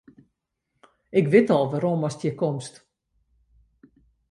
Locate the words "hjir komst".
2.23-2.75